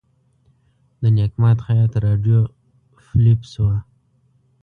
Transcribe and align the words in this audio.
د 1.01 1.03
نیک 1.15 1.33
ماد 1.41 1.57
خیاط 1.65 1.93
راډیو 2.05 2.39
فلپس 3.05 3.51
وه. 3.63 3.75